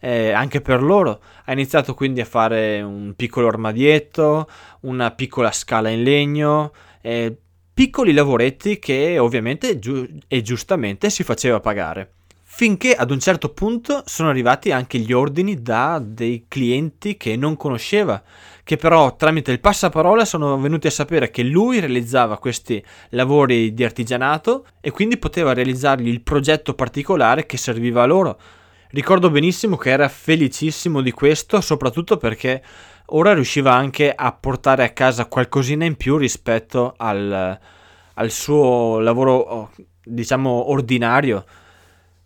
eh, 0.06 0.32
anche 0.34 0.62
per 0.62 0.84
loro. 0.84 1.20
Ha 1.46 1.52
iniziato 1.52 1.96
quindi 1.96 2.22
a 2.22 2.26
fare 2.26 2.80
un 2.84 3.14
piccolo 3.16 3.48
armadietto, 3.48 4.48
una 4.82 5.10
piccola 5.10 5.52
scala 5.52 5.90
in 5.90 6.04
legno, 6.04 6.72
eh, 7.02 7.36
piccoli 7.74 8.14
lavoretti 8.14 8.78
che 8.78 9.18
ovviamente 9.18 9.80
giu- 9.80 10.08
e 10.28 10.44
giustamente 10.44 11.10
si 11.10 11.24
faceva 11.24 11.60
pagare. 11.60 12.12
Finché 12.44 12.94
ad 12.94 13.10
un 13.10 13.20
certo 13.20 13.50
punto 13.50 14.04
sono 14.06 14.30
arrivati 14.30 14.72
anche 14.72 15.00
gli 15.00 15.12
ordini 15.12 15.62
da 15.64 16.00
dei 16.02 16.46
clienti 16.48 17.18
che 17.18 17.36
non 17.36 17.58
conosceva, 17.58 18.22
che 18.64 18.78
però 18.78 19.16
tramite 19.16 19.52
il 19.52 19.60
passaparola 19.60 20.24
sono 20.24 20.58
venuti 20.60 20.86
a 20.86 20.92
sapere 20.92 21.32
che 21.32 21.42
lui 21.42 21.80
realizzava 21.80 22.38
questi 22.38 22.82
lavori 23.10 23.74
di 23.74 23.84
artigianato 23.84 24.68
e 24.80 24.92
quindi 24.92 25.18
poteva 25.18 25.52
realizzargli 25.52 26.08
il 26.08 26.22
progetto 26.22 26.76
particolare 26.76 27.48
che 27.48 27.58
serviva 27.58 28.04
a 28.04 28.06
loro. 28.06 28.40
Ricordo 28.90 29.30
benissimo 29.30 29.78
che 29.78 29.90
era 29.90 30.08
felicissimo 30.08 31.02
di 31.02 31.12
questo, 31.12 31.62
soprattutto 31.62 32.18
perché 32.18 32.64
ora 33.08 33.34
riusciva 33.34 33.74
anche 33.74 34.12
a 34.12 34.32
portare 34.32 34.84
a 34.84 34.90
casa 34.90 35.26
qualcosina 35.26 35.86
in 35.86 35.96
più 35.96 36.18
rispetto 36.18 36.94
al, 36.98 37.60
al 38.14 38.32
suo 38.32 39.00
lavoro, 39.00 39.72
diciamo, 40.04 40.70
ordinario 40.70 41.46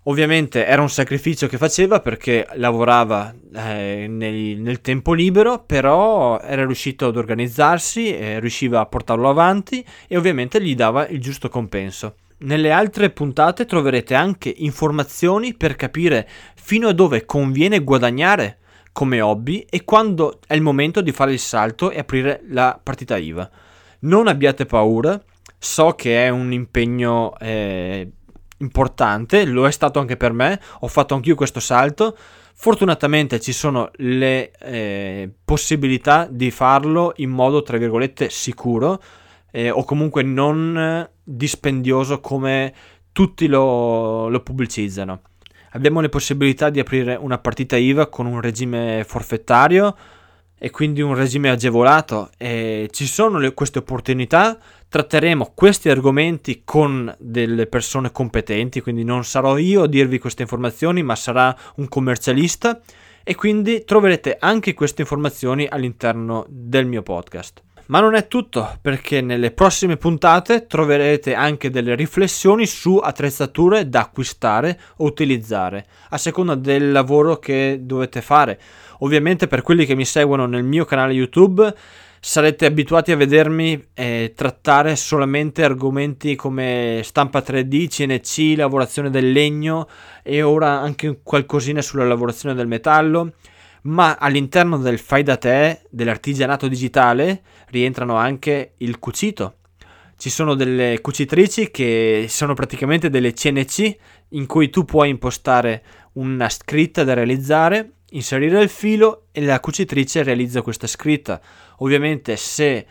Ovviamente 0.10 0.66
era 0.66 0.82
un 0.82 0.90
sacrificio 0.90 1.48
che 1.48 1.58
faceva 1.58 2.00
perché 2.00 2.48
lavorava 2.54 3.32
eh, 3.54 4.08
nel, 4.10 4.60
nel, 4.60 4.82
tempo 4.82 5.14
libero, 5.14 5.60
però 5.60 6.40
era 6.40 6.66
riuscito 6.66 7.08
ad 7.08 7.16
organizzarsi, 7.16 8.16
eh, 8.16 8.40
riusciva 8.40 8.80
a 8.80 8.86
portarlo 8.86 9.30
avanti 9.30 9.86
e 10.08 10.18
ovviamente 10.18 10.62
gli 10.64 10.74
dava 10.74 11.06
il 11.08 11.20
giusto 11.20 11.48
compenso. 11.50 12.16
Nelle 12.42 12.72
altre 12.72 13.10
puntate 13.10 13.66
troverete 13.66 14.16
anche 14.16 14.54
informazioni 14.56 15.54
per 15.54 15.76
capire 15.76 16.28
fino 16.56 16.88
a 16.88 16.94
dove 16.94 17.26
conviene 17.26 17.84
guadagnare 17.84 18.60
come 18.94 19.20
hobby 19.20 19.66
e 19.70 19.84
quando 19.84 20.40
è 20.48 20.54
il 20.54 20.62
momento 20.62 21.02
di 21.02 21.12
fare 21.12 21.34
il 21.34 21.40
salto 21.40 21.92
e 21.92 22.00
aprire 22.00 22.42
la 22.48 22.80
partita 22.82 23.18
IVA. 23.18 23.50
Non 24.02 24.28
abbiate 24.28 24.66
paura, 24.66 25.22
so 25.58 25.92
che 25.92 26.26
è 26.26 26.30
un 26.30 26.54
impegno 26.54 27.38
eh, 27.40 28.10
importante, 28.60 29.44
lo 29.44 29.68
è 29.68 29.72
stato 29.72 30.00
anche 30.00 30.16
per 30.16 30.32
me, 30.32 30.62
ho 30.80 30.88
fatto 30.88 31.16
anch'io 31.16 31.36
questo 31.36 31.60
salto. 31.60 32.16
Fortunatamente 32.54 33.42
ci 33.42 33.52
sono 33.52 33.90
le 33.96 34.52
eh, 34.52 35.30
possibilità 35.44 36.26
di 36.30 36.52
farlo 36.52 37.12
in 37.18 37.32
modo 37.32 37.64
tra 37.64 37.78
virgolette 37.78 38.30
sicuro 38.30 39.02
eh, 39.52 39.70
o 39.70 39.84
comunque 39.84 40.24
non 40.24 41.08
dispendioso 41.30 42.20
come 42.20 42.74
tutti 43.12 43.48
lo, 43.48 44.30
lo 44.30 44.42
pubblicizzano. 44.42 45.22
Abbiamo 45.72 46.02
le 46.02 46.10
possibilità 46.10 46.70
di 46.70 46.80
aprire 46.80 47.16
una 47.16 47.38
partita 47.38 47.78
IVA 47.78 48.08
con 48.08 48.26
un 48.26 48.42
regime 48.42 49.04
forfettario 49.06 49.96
e 50.58 50.72
quindi 50.72 51.02
un 51.02 51.16
regime 51.16 51.50
agevolato 51.50 52.32
e 52.38 52.90
ci 52.92 53.06
sono 53.06 53.38
le, 53.38 53.54
queste 53.54 53.80
opportunità 53.80 54.58
tratteremo 54.90 55.52
questi 55.56 55.90
argomenti 55.90 56.64
con 56.66 57.16
delle 57.18 57.66
persone 57.68 58.12
competenti 58.12 58.82
quindi 58.82 59.06
non 59.06 59.24
sarò 59.24 59.58
io 59.58 59.84
a 59.84 59.88
dirvi 59.88 60.20
queste 60.20 60.42
informazioni 60.42 61.02
ma 61.02 61.16
sarà 61.16 61.56
un 61.76 61.88
commercialista 61.88 62.82
e 63.24 63.36
quindi 63.36 63.86
troverete 63.86 64.36
anche 64.38 64.74
queste 64.74 65.04
informazioni 65.04 65.66
all'interno 65.66 66.46
del 66.50 66.88
mio 66.88 67.04
podcast 67.04 67.62
ma 67.90 68.00
non 68.00 68.14
è 68.14 68.28
tutto, 68.28 68.78
perché 68.82 69.22
nelle 69.22 69.52
prossime 69.52 69.98
puntate 69.98 70.68
troverete 70.68 71.34
anche 71.34 71.70
delle 71.70 71.96
riflessioni 71.96 72.66
su 72.68 72.98
attrezzature 72.98 73.90
da 73.90 74.02
acquistare 74.02 74.80
o 74.98 75.06
utilizzare, 75.06 75.88
a 76.10 76.18
seconda 76.18 76.54
del 76.54 76.92
lavoro 76.92 77.38
che 77.38 77.80
dovete 77.82 78.22
fare. 78.22 78.60
Ovviamente 79.00 79.48
per 79.48 79.64
quelli 79.64 79.86
che 79.86 79.96
mi 79.96 80.06
seguono 80.06 80.46
nel 80.46 80.64
mio 80.64 80.86
canale 80.86 81.14
YouTube 81.14 81.74
sarete 82.20 82.66
abituati 82.66 83.12
a 83.12 83.16
vedermi 83.16 83.88
eh, 83.94 84.34
trattare 84.36 84.96
solamente 84.96 85.64
argomenti 85.64 86.36
come 86.36 87.02
stampa 87.04 87.40
3D, 87.40 87.88
CNC, 87.88 88.58
lavorazione 88.58 89.10
del 89.10 89.32
legno 89.32 89.88
e 90.22 90.44
ora 90.44 90.80
anche 90.80 91.22
qualcosina 91.24 91.82
sulla 91.82 92.06
lavorazione 92.06 92.54
del 92.54 92.68
metallo 92.68 93.34
ma 93.84 94.18
all'interno 94.20 94.78
del 94.78 95.00
fai 95.00 95.24
da 95.24 95.38
te, 95.38 95.82
dell'artigianato 95.90 96.68
digitale, 96.68 97.42
rientrano 97.70 98.16
anche 98.16 98.74
il 98.78 99.00
cucito. 99.00 99.56
Ci 100.18 100.30
sono 100.30 100.54
delle 100.54 101.00
cucitrici 101.02 101.72
che 101.72 102.26
sono 102.28 102.54
praticamente 102.54 103.10
delle 103.10 103.32
CNC 103.32 103.98
in 104.30 104.46
cui 104.48 104.70
tu 104.70 104.84
puoi 104.84 105.10
impostare 105.10 105.84
una 106.14 106.50
scritta 106.50 107.06
da 107.06 107.14
realizzare, 107.14 107.92
inserire 108.12 108.62
il 108.62 108.70
filo 108.70 109.28
e 109.32 109.42
la 109.42 109.60
cucitrice 109.62 110.24
realizza 110.24 110.62
questa 110.62 110.88
scritta. 110.88 111.40
Ovviamente 111.78 112.36
se 112.36 112.86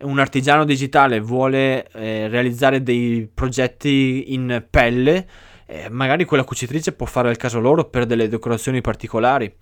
un 0.00 0.18
artigiano 0.18 0.64
digitale 0.64 1.20
vuole 1.20 1.86
eh, 1.92 2.26
realizzare 2.28 2.82
dei 2.82 3.28
progetti 3.32 4.34
in 4.34 4.64
pelle, 4.68 5.26
eh, 5.66 5.88
magari 5.88 6.24
quella 6.24 6.44
cucitrice 6.44 6.92
può 6.92 7.06
fare 7.06 7.30
il 7.30 7.36
caso 7.36 7.60
loro 7.60 7.84
per 7.84 8.06
delle 8.06 8.28
decorazioni 8.28 8.80
particolari. 8.80 9.54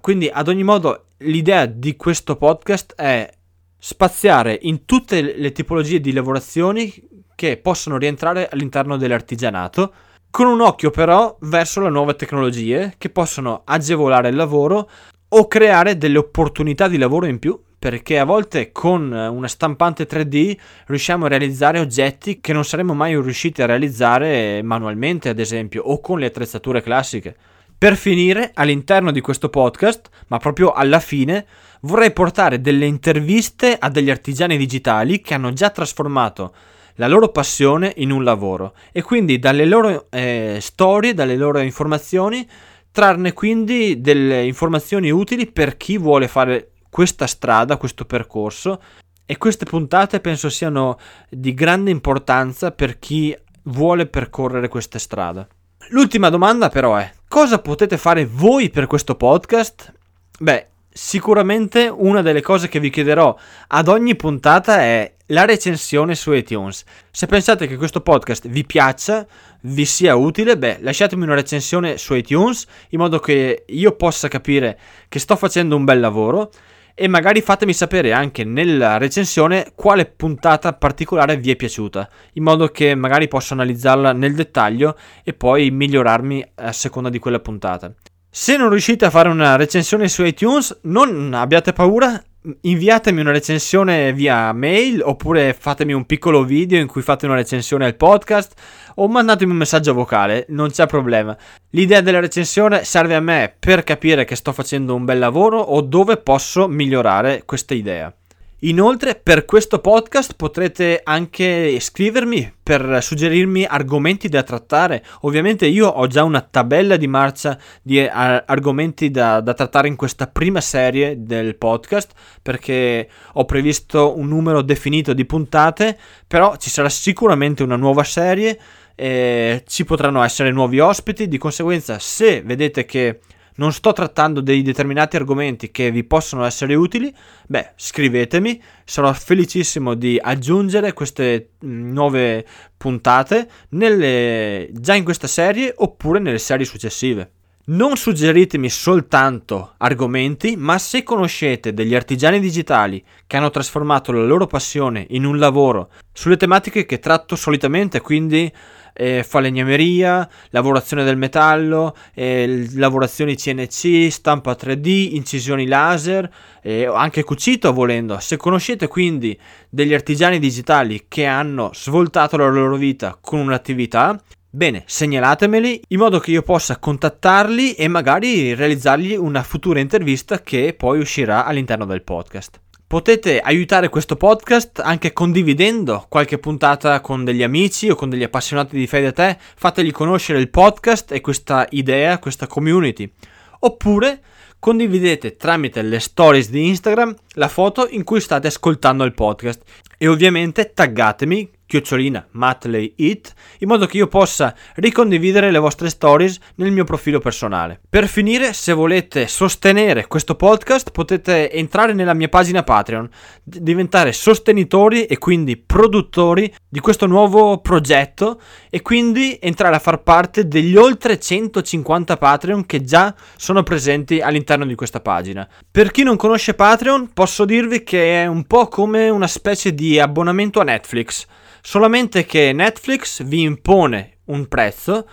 Quindi 0.00 0.28
ad 0.28 0.48
ogni 0.48 0.64
modo 0.64 1.06
l'idea 1.18 1.66
di 1.66 1.96
questo 1.96 2.36
podcast 2.36 2.94
è 2.94 3.30
spaziare 3.78 4.58
in 4.62 4.84
tutte 4.84 5.20
le 5.20 5.52
tipologie 5.52 6.00
di 6.00 6.12
lavorazioni 6.12 6.92
che 7.34 7.56
possono 7.56 7.96
rientrare 7.96 8.48
all'interno 8.48 8.96
dell'artigianato, 8.96 9.92
con 10.30 10.46
un 10.46 10.60
occhio 10.60 10.90
però 10.90 11.36
verso 11.40 11.80
le 11.80 11.90
nuove 11.90 12.16
tecnologie 12.16 12.94
che 12.98 13.10
possono 13.10 13.62
agevolare 13.64 14.28
il 14.28 14.34
lavoro 14.34 14.90
o 15.28 15.46
creare 15.46 15.96
delle 15.96 16.18
opportunità 16.18 16.88
di 16.88 16.98
lavoro 16.98 17.26
in 17.26 17.38
più, 17.38 17.58
perché 17.78 18.18
a 18.18 18.24
volte 18.24 18.72
con 18.72 19.12
una 19.12 19.48
stampante 19.48 20.06
3D 20.06 20.56
riusciamo 20.86 21.26
a 21.26 21.28
realizzare 21.28 21.78
oggetti 21.78 22.40
che 22.40 22.52
non 22.52 22.64
saremmo 22.64 22.94
mai 22.94 23.12
riusciti 23.12 23.62
a 23.62 23.66
realizzare 23.66 24.62
manualmente, 24.62 25.28
ad 25.28 25.38
esempio, 25.38 25.82
o 25.84 26.00
con 26.00 26.18
le 26.18 26.26
attrezzature 26.26 26.82
classiche. 26.82 27.36
Per 27.78 27.94
finire, 27.96 28.52
all'interno 28.54 29.10
di 29.10 29.20
questo 29.20 29.50
podcast, 29.50 30.08
ma 30.28 30.38
proprio 30.38 30.72
alla 30.72 30.98
fine, 30.98 31.46
vorrei 31.82 32.10
portare 32.10 32.62
delle 32.62 32.86
interviste 32.86 33.76
a 33.78 33.90
degli 33.90 34.08
artigiani 34.08 34.56
digitali 34.56 35.20
che 35.20 35.34
hanno 35.34 35.52
già 35.52 35.68
trasformato 35.68 36.54
la 36.94 37.06
loro 37.06 37.28
passione 37.28 37.92
in 37.96 38.10
un 38.10 38.24
lavoro 38.24 38.74
e 38.92 39.02
quindi 39.02 39.38
dalle 39.38 39.66
loro 39.66 40.06
eh, 40.10 40.56
storie, 40.60 41.12
dalle 41.12 41.36
loro 41.36 41.58
informazioni, 41.58 42.48
trarne 42.90 43.34
quindi 43.34 44.00
delle 44.00 44.44
informazioni 44.44 45.10
utili 45.10 45.46
per 45.46 45.76
chi 45.76 45.98
vuole 45.98 46.28
fare 46.28 46.70
questa 46.88 47.26
strada, 47.26 47.76
questo 47.76 48.06
percorso 48.06 48.80
e 49.26 49.36
queste 49.36 49.66
puntate 49.66 50.20
penso 50.20 50.48
siano 50.48 50.98
di 51.28 51.52
grande 51.52 51.90
importanza 51.90 52.70
per 52.70 52.98
chi 52.98 53.36
vuole 53.64 54.06
percorrere 54.06 54.68
questa 54.68 54.98
strada. 54.98 55.46
L'ultima 55.90 56.30
domanda 56.30 56.70
però 56.70 56.96
è, 56.96 57.12
cosa 57.28 57.58
potete 57.58 57.96
fare 57.96 58.26
voi 58.26 58.70
per 58.70 58.86
questo 58.86 59.14
podcast? 59.14 59.92
Beh, 60.38 60.66
sicuramente 60.90 61.88
una 61.88 62.22
delle 62.22 62.40
cose 62.40 62.68
che 62.68 62.80
vi 62.80 62.90
chiederò 62.90 63.36
ad 63.68 63.88
ogni 63.88 64.16
puntata 64.16 64.78
è 64.78 65.14
la 65.26 65.44
recensione 65.44 66.14
su 66.14 66.32
iTunes. 66.32 66.84
Se 67.10 67.26
pensate 67.26 67.66
che 67.66 67.76
questo 67.76 68.00
podcast 68.00 68.48
vi 68.48 68.64
piaccia, 68.64 69.26
vi 69.62 69.84
sia 69.84 70.14
utile, 70.14 70.56
beh, 70.56 70.78
lasciatemi 70.80 71.24
una 71.24 71.34
recensione 71.34 71.98
su 71.98 72.14
iTunes 72.14 72.66
in 72.90 73.00
modo 73.00 73.18
che 73.18 73.64
io 73.66 73.92
possa 73.92 74.28
capire 74.28 74.78
che 75.08 75.18
sto 75.18 75.36
facendo 75.36 75.76
un 75.76 75.84
bel 75.84 76.00
lavoro 76.00 76.50
e 76.98 77.08
magari 77.08 77.42
fatemi 77.42 77.74
sapere 77.74 78.14
anche 78.14 78.42
nella 78.42 78.96
recensione 78.96 79.72
quale 79.74 80.06
puntata 80.06 80.72
particolare 80.72 81.36
vi 81.36 81.50
è 81.50 81.56
piaciuta, 81.56 82.08
in 82.32 82.42
modo 82.42 82.68
che 82.68 82.94
magari 82.94 83.28
posso 83.28 83.52
analizzarla 83.52 84.14
nel 84.14 84.34
dettaglio 84.34 84.96
e 85.22 85.34
poi 85.34 85.70
migliorarmi 85.70 86.52
a 86.54 86.72
seconda 86.72 87.10
di 87.10 87.18
quella 87.18 87.38
puntata. 87.38 87.92
Se 88.30 88.56
non 88.56 88.70
riuscite 88.70 89.04
a 89.04 89.10
fare 89.10 89.28
una 89.28 89.56
recensione 89.56 90.08
su 90.08 90.24
iTunes, 90.24 90.80
non 90.84 91.34
abbiate 91.34 91.74
paura, 91.74 92.18
inviatemi 92.62 93.20
una 93.20 93.32
recensione 93.32 94.12
via 94.12 94.52
mail 94.52 95.02
oppure 95.02 95.54
fatemi 95.58 95.92
un 95.92 96.06
piccolo 96.06 96.44
video 96.44 96.80
in 96.80 96.86
cui 96.86 97.02
fate 97.02 97.26
una 97.26 97.34
recensione 97.34 97.84
al 97.84 97.96
podcast 97.96 98.54
o 98.96 99.08
mandatemi 99.08 99.52
un 99.52 99.58
messaggio 99.58 99.94
vocale, 99.94 100.46
non 100.48 100.70
c'è 100.70 100.86
problema. 100.86 101.36
L'idea 101.70 102.00
della 102.00 102.20
recensione 102.20 102.84
serve 102.84 103.14
a 103.14 103.20
me 103.20 103.54
per 103.58 103.84
capire 103.84 104.24
che 104.24 104.36
sto 104.36 104.52
facendo 104.52 104.94
un 104.94 105.04
bel 105.04 105.18
lavoro 105.18 105.58
o 105.58 105.80
dove 105.80 106.16
posso 106.16 106.68
migliorare 106.68 107.42
questa 107.44 107.74
idea. 107.74 108.12
Inoltre 108.60 109.16
per 109.16 109.44
questo 109.44 109.80
podcast 109.80 110.34
potrete 110.34 111.02
anche 111.04 111.78
scrivermi 111.78 112.54
per 112.62 113.00
suggerirmi 113.02 113.66
argomenti 113.66 114.30
da 114.30 114.42
trattare. 114.42 115.04
Ovviamente 115.20 115.66
io 115.66 115.88
ho 115.88 116.06
già 116.06 116.24
una 116.24 116.40
tabella 116.40 116.96
di 116.96 117.06
marcia 117.06 117.58
di 117.82 118.00
argomenti 118.00 119.10
da, 119.10 119.40
da, 119.42 119.52
trattare 119.52 119.88
in 119.88 119.96
questa 119.96 120.26
prima 120.26 120.62
serie 120.62 121.22
del 121.22 121.56
podcast 121.56 122.12
perché 122.40 123.06
ho 123.34 123.44
previsto 123.44 124.16
un 124.16 124.28
numero 124.28 124.62
definito 124.62 125.12
di 125.12 125.26
puntate, 125.26 125.98
però 126.26 126.56
ci 126.56 126.70
sarà 126.70 126.88
sicuramente 126.88 127.62
una 127.62 127.76
nuova 127.76 128.04
serie. 128.04 128.58
Eh, 128.94 129.64
ci 129.66 129.84
potranno 129.84 130.22
essere 130.22 130.50
nuovi 130.50 130.80
ospiti, 130.80 131.28
di 131.28 131.36
conseguenza 131.36 131.98
se 131.98 132.40
vedete 132.40 132.86
che 132.86 133.20
non 133.56 133.72
sto 133.72 133.92
trattando 133.92 134.40
dei 134.40 134.62
determinati 134.62 135.16
argomenti 135.16 135.70
che 135.70 135.90
vi 135.90 136.04
possono 136.04 136.44
essere 136.44 136.74
utili, 136.74 137.14
beh, 137.46 137.72
scrivetemi, 137.76 138.60
sarò 138.84 139.12
felicissimo 139.12 139.94
di 139.94 140.18
aggiungere 140.20 140.92
queste 140.92 141.50
mm, 141.64 141.92
nuove 141.92 142.46
puntate 142.76 143.48
nelle, 143.70 144.68
già 144.72 144.94
in 144.94 145.04
questa 145.04 145.26
serie 145.26 145.72
oppure 145.76 146.18
nelle 146.18 146.38
serie 146.38 146.64
successive. 146.64 147.30
Non 147.68 147.96
suggeritemi 147.96 148.70
soltanto 148.70 149.74
argomenti, 149.78 150.54
ma 150.56 150.78
se 150.78 151.02
conoscete 151.02 151.74
degli 151.74 151.96
artigiani 151.96 152.38
digitali 152.38 153.02
che 153.26 153.36
hanno 153.36 153.50
trasformato 153.50 154.12
la 154.12 154.22
loro 154.22 154.46
passione 154.46 155.04
in 155.10 155.24
un 155.24 155.36
lavoro 155.36 155.90
sulle 156.12 156.36
tematiche 156.36 156.86
che 156.86 157.00
tratto 157.00 157.34
solitamente, 157.34 158.00
quindi 158.00 158.52
eh, 158.96 159.22
falegnameria, 159.22 160.28
lavorazione 160.50 161.04
del 161.04 161.16
metallo, 161.16 161.94
eh, 162.14 162.66
lavorazioni 162.74 163.36
CNC, 163.36 164.10
stampa 164.10 164.56
3D, 164.58 165.14
incisioni 165.14 165.66
laser, 165.66 166.28
eh, 166.62 166.86
anche 166.86 167.22
cucito 167.22 167.72
volendo. 167.72 168.18
Se 168.18 168.36
conoscete 168.36 168.88
quindi 168.88 169.38
degli 169.68 169.92
artigiani 169.94 170.38
digitali 170.38 171.04
che 171.08 171.26
hanno 171.26 171.70
svoltato 171.74 172.36
la 172.36 172.48
loro 172.48 172.76
vita 172.76 173.18
con 173.20 173.40
un'attività, 173.40 174.20
Bene, 174.48 174.84
segnalatemeli 174.86 175.82
in 175.88 175.98
modo 175.98 176.18
che 176.18 176.30
io 176.30 176.40
possa 176.40 176.78
contattarli 176.78 177.74
e 177.74 177.88
magari 177.88 178.54
realizzargli 178.54 179.14
una 179.14 179.42
futura 179.42 179.80
intervista 179.80 180.40
che 180.40 180.72
poi 180.74 180.98
uscirà 180.98 181.44
all'interno 181.44 181.84
del 181.84 182.02
podcast. 182.02 182.60
Potete 182.88 183.40
aiutare 183.40 183.88
questo 183.88 184.14
podcast 184.14 184.78
anche 184.78 185.12
condividendo 185.12 186.06
qualche 186.08 186.38
puntata 186.38 187.00
con 187.00 187.24
degli 187.24 187.42
amici 187.42 187.90
o 187.90 187.96
con 187.96 188.08
degli 188.08 188.22
appassionati 188.22 188.78
di 188.78 188.86
Fede 188.86 189.08
a 189.08 189.12
te, 189.12 189.38
fategli 189.40 189.90
conoscere 189.90 190.38
il 190.38 190.50
podcast 190.50 191.10
e 191.10 191.20
questa 191.20 191.66
idea, 191.70 192.20
questa 192.20 192.46
community. 192.46 193.10
Oppure 193.58 194.22
condividete 194.60 195.34
tramite 195.34 195.82
le 195.82 195.98
stories 195.98 196.48
di 196.48 196.68
Instagram 196.68 197.12
la 197.34 197.48
foto 197.48 197.88
in 197.90 198.04
cui 198.04 198.20
state 198.20 198.46
ascoltando 198.46 199.02
il 199.02 199.14
podcast 199.14 199.62
e 199.98 200.06
ovviamente 200.06 200.70
taggatemi 200.72 201.50
chiocciolina 201.66 202.28
Matley 202.32 202.94
It 202.96 203.34
in 203.58 203.68
modo 203.68 203.86
che 203.86 203.96
io 203.96 204.06
possa 204.06 204.54
ricondividere 204.76 205.50
le 205.50 205.58
vostre 205.58 205.88
stories 205.88 206.38
nel 206.56 206.70
mio 206.70 206.84
profilo 206.84 207.18
personale. 207.18 207.80
Per 207.88 208.06
finire, 208.06 208.52
se 208.52 208.72
volete 208.72 209.26
sostenere 209.26 210.06
questo 210.06 210.36
podcast, 210.36 210.90
potete 210.90 211.50
entrare 211.50 211.92
nella 211.92 212.14
mia 212.14 212.28
pagina 212.28 212.62
Patreon, 212.62 213.08
diventare 213.42 214.12
sostenitori 214.12 215.06
e 215.06 215.18
quindi 215.18 215.56
produttori 215.56 216.52
di 216.68 216.80
questo 216.80 217.06
nuovo 217.06 217.58
progetto 217.58 218.40
e 218.70 218.82
quindi 218.82 219.38
entrare 219.40 219.76
a 219.76 219.80
far 219.80 220.02
parte 220.02 220.46
degli 220.46 220.76
oltre 220.76 221.18
150 221.18 222.16
Patreon 222.16 222.66
che 222.66 222.82
già 222.82 223.14
sono 223.36 223.62
presenti 223.62 224.20
all'interno 224.20 224.64
di 224.66 224.74
questa 224.74 225.00
pagina. 225.00 225.48
Per 225.70 225.90
chi 225.90 226.02
non 226.02 226.16
conosce 226.16 226.54
Patreon, 226.54 227.12
posso 227.12 227.44
dirvi 227.44 227.82
che 227.82 228.22
è 228.22 228.26
un 228.26 228.44
po' 228.44 228.68
come 228.68 229.08
una 229.08 229.26
specie 229.26 229.74
di 229.74 229.98
abbonamento 229.98 230.60
a 230.60 230.64
Netflix 230.64 231.26
solamente 231.66 232.24
che 232.24 232.52
Netflix 232.52 233.24
vi 233.24 233.42
impone 233.42 234.18
un 234.26 234.46
prezzo. 234.46 235.08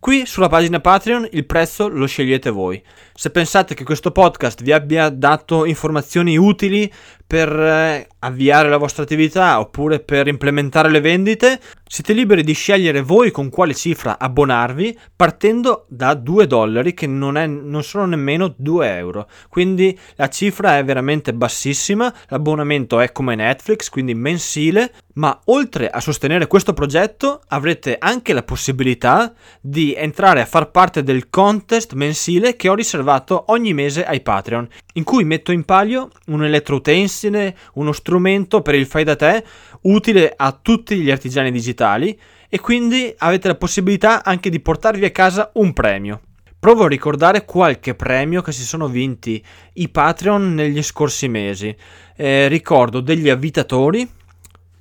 Qui 0.00 0.26
sulla 0.26 0.48
pagina 0.48 0.80
Patreon 0.80 1.28
il 1.30 1.46
prezzo 1.46 1.86
lo 1.86 2.06
scegliete 2.06 2.50
voi. 2.50 2.82
Se 3.14 3.30
pensate 3.30 3.74
che 3.74 3.84
questo 3.84 4.10
podcast 4.10 4.64
vi 4.64 4.72
abbia 4.72 5.10
dato 5.10 5.64
informazioni 5.64 6.36
utili 6.36 6.92
per 7.32 7.48
eh, 7.50 8.06
avviare 8.18 8.68
la 8.68 8.76
vostra 8.76 9.04
attività 9.04 9.58
oppure 9.58 10.00
per 10.00 10.26
implementare 10.26 10.90
le 10.90 11.00
vendite, 11.00 11.58
siete 11.86 12.12
liberi 12.12 12.42
di 12.42 12.52
scegliere 12.52 13.00
voi 13.00 13.30
con 13.30 13.48
quale 13.48 13.74
cifra 13.74 14.18
abbonarvi 14.18 14.98
partendo 15.16 15.86
da 15.88 16.12
2 16.12 16.46
dollari 16.46 16.92
che 16.92 17.06
non, 17.06 17.38
è, 17.38 17.46
non 17.46 17.82
sono 17.82 18.04
nemmeno 18.04 18.52
2 18.54 18.96
euro. 18.96 19.28
Quindi 19.48 19.98
la 20.16 20.28
cifra 20.28 20.76
è 20.76 20.84
veramente 20.84 21.32
bassissima, 21.32 22.12
l'abbonamento 22.28 23.00
è 23.00 23.12
come 23.12 23.34
Netflix, 23.34 23.88
quindi 23.88 24.14
mensile, 24.14 24.92
ma 25.14 25.38
oltre 25.46 25.88
a 25.88 26.00
sostenere 26.00 26.46
questo 26.46 26.74
progetto 26.74 27.42
avrete 27.48 27.96
anche 27.98 28.34
la 28.34 28.42
possibilità 28.42 29.32
di 29.60 29.94
entrare 29.94 30.42
a 30.42 30.46
far 30.46 30.70
parte 30.70 31.02
del 31.02 31.28
contest 31.30 31.94
mensile 31.94 32.56
che 32.56 32.68
ho 32.68 32.74
riservato 32.74 33.44
ogni 33.48 33.74
mese 33.74 34.04
ai 34.04 34.20
Patreon, 34.20 34.68
in 34.94 35.04
cui 35.04 35.24
metto 35.24 35.52
in 35.52 35.64
palio 35.64 36.10
un 36.26 36.44
elettroutensile 36.44 37.21
immagine, 37.22 37.54
uno 37.74 37.92
strumento 37.92 38.62
per 38.62 38.74
il 38.74 38.86
fai 38.86 39.04
da 39.04 39.16
te 39.16 39.44
utile 39.82 40.32
a 40.34 40.52
tutti 40.60 40.96
gli 40.96 41.10
artigiani 41.10 41.50
digitali 41.50 42.18
e 42.48 42.60
quindi 42.60 43.12
avete 43.18 43.48
la 43.48 43.54
possibilità 43.54 44.24
anche 44.24 44.50
di 44.50 44.60
portarvi 44.60 45.04
a 45.04 45.10
casa 45.10 45.50
un 45.54 45.72
premio. 45.72 46.20
Provo 46.58 46.84
a 46.84 46.88
ricordare 46.88 47.44
qualche 47.44 47.94
premio 47.94 48.40
che 48.40 48.52
si 48.52 48.62
sono 48.62 48.86
vinti 48.86 49.42
i 49.74 49.88
Patreon 49.88 50.54
negli 50.54 50.82
scorsi 50.82 51.26
mesi. 51.28 51.74
Eh, 52.14 52.46
ricordo 52.46 53.00
degli 53.00 53.28
avvitatori, 53.28 54.08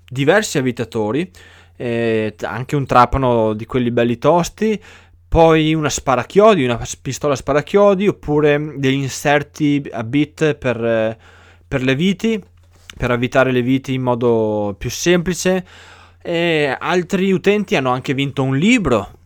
diversi 0.07 0.59
avvitatori, 0.59 1.31
eh, 1.77 2.35
anche 2.41 2.75
un 2.75 2.85
trapano 2.85 3.53
di 3.53 3.65
quelli 3.65 3.89
belli 3.89 4.19
tosti, 4.19 4.79
poi 5.27 5.73
una 5.73 5.89
sparachiodi, 5.89 6.65
una 6.65 6.79
pistola 7.01 7.35
sparachiodi, 7.35 8.07
oppure 8.07 8.73
degli 8.75 9.01
inserti 9.01 9.89
a 9.91 10.03
bit 10.03 10.55
per... 10.55 10.85
Eh, 10.85 11.17
per 11.71 11.83
le 11.83 11.95
viti, 11.95 12.37
per 12.97 13.11
avvitare 13.11 13.53
le 13.53 13.61
viti 13.61 13.93
in 13.93 14.01
modo 14.01 14.75
più 14.77 14.89
semplice. 14.89 15.65
E 16.21 16.75
altri 16.77 17.31
utenti 17.31 17.77
hanno 17.77 17.91
anche 17.91 18.13
vinto 18.13 18.43
un 18.43 18.57
libro 18.57 19.19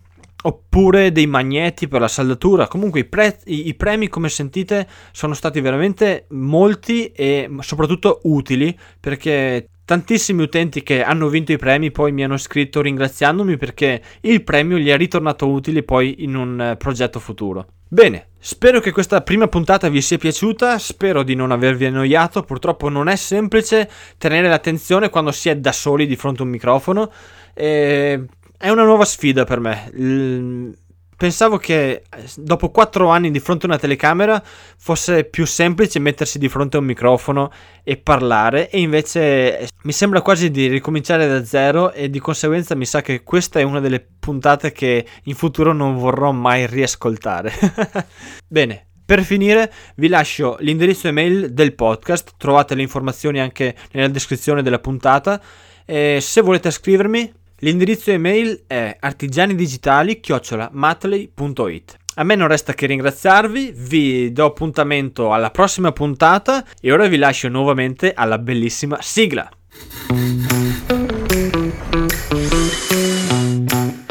oppure 0.44 1.12
dei 1.12 1.26
magneti 1.26 1.88
per 1.88 2.02
la 2.02 2.08
saldatura. 2.08 2.68
Comunque 2.68 3.00
i, 3.00 3.06
pre- 3.06 3.40
i, 3.46 3.74
premi, 3.74 4.10
come 4.10 4.30
sentite, 4.30 4.88
sono 5.12 5.34
stati 5.34 5.60
veramente 5.60 6.28
molti 6.30 7.08
e 7.08 7.50
soprattutto 7.62 8.20
utili 8.26 8.78
perché 9.00 9.70
tantissimi 9.84 10.44
utenti 10.44 10.84
che 10.84 11.02
hanno 11.02 11.30
vinto 11.30 11.52
i 11.52 11.58
premi 11.58 11.90
poi 11.90 12.12
mi 12.12 12.24
hanno 12.24 12.38
scritto 12.38 12.82
ringraziandomi 12.82 13.58
perché 13.58 14.02
il 14.22 14.44
premio 14.44 14.78
gli 14.78 14.90
è 14.90 14.98
ritornato 14.98 15.48
utile 15.48 15.82
poi 15.82 16.24
in 16.24 16.36
un 16.36 16.76
progetto 16.78 17.20
futuro. 17.20 17.66
Bene, 17.88 18.30
spero 18.40 18.80
che 18.80 18.92
questa 18.92 19.22
prima 19.22 19.48
puntata 19.48 19.90
vi 19.90 20.02
sia 20.02 20.18
piaciuta, 20.18 20.80
spero 20.80 21.22
di 21.22 21.36
non 21.36 21.52
avervi 21.52 21.86
annoiato, 21.86 22.42
purtroppo 22.42 22.90
non 22.90 23.08
è 23.08 23.16
semplice 23.16 23.90
tenere 24.18 24.48
l'attenzione 24.50 25.10
quando 25.10 25.32
si 25.32 25.50
è 25.50 25.56
da 25.56 25.72
soli 25.72 26.08
di 26.08 26.16
fronte 26.16 26.42
a 26.42 26.46
un 26.46 26.52
microfono, 26.52 27.12
e 27.54 28.26
è 28.58 28.70
una 28.70 28.84
nuova 28.84 29.06
sfida 29.06 29.44
per 29.44 29.60
me. 29.60 30.76
Pensavo 31.18 31.58
che 31.58 32.04
dopo 32.36 32.70
4 32.70 33.08
anni 33.10 33.32
di 33.32 33.40
fronte 33.40 33.66
a 33.66 33.70
una 33.70 33.78
telecamera 33.78 34.44
fosse 34.78 35.24
più 35.24 35.46
semplice 35.46 36.00
mettersi 36.00 36.38
di 36.38 36.50
fronte 36.50 36.76
a 36.76 36.82
un 36.82 36.86
microfono 36.86 37.52
e 37.84 37.96
parlare 37.96 38.70
e 38.70 38.82
invece 38.82 39.70
mi 39.84 39.94
sembra 39.94 40.22
quasi 40.22 40.52
di 40.52 40.68
ricominciare 40.68 41.28
da 41.28 41.46
zero 41.46 41.94
e 41.94 42.10
di 42.10 42.20
conseguenza 42.20 42.76
mi 42.76 42.86
sa 42.86 43.02
che 43.02 43.24
questa 43.24 43.60
è 43.60 43.64
una 43.64 43.80
delle 43.80 44.06
puntate 44.20 44.74
che 44.74 45.06
in 45.24 45.36
futuro 45.36 45.72
non 45.72 45.96
vorrò 45.96 46.32
mai 46.32 46.68
riascoltare. 46.68 47.54
Bene, 48.46 48.88
per 49.06 49.24
finire 49.24 49.72
vi 49.96 50.10
lascio 50.10 50.58
l'indirizzo 50.60 51.08
email 51.08 51.54
del 51.54 51.76
podcast, 51.76 52.34
trovate 52.38 52.76
le 52.76 52.82
informazioni 52.82 53.40
anche 53.40 53.74
nella 53.92 54.10
descrizione 54.10 54.64
della 54.64 54.80
puntata 54.80 55.42
e 55.86 56.18
se 56.20 56.42
volete 56.42 56.72
scrivermi 56.72 57.32
L'indirizzo 57.66 58.12
email 58.12 58.64
è 58.68 58.96
artigianidigitali-matley.it. 59.00 61.98
A 62.14 62.24
me 62.24 62.36
non 62.36 62.48
resta 62.48 62.74
che 62.74 62.86
ringraziarvi, 62.86 63.74
vi 63.76 64.32
do 64.32 64.46
appuntamento 64.46 65.34
alla 65.34 65.50
prossima 65.50 65.92
puntata 65.92 66.64
e 66.80 66.92
ora 66.92 67.08
vi 67.08 67.18
lascio 67.18 67.50
nuovamente 67.50 68.14
alla 68.14 68.38
bellissima 68.38 69.00
sigla. 69.02 69.50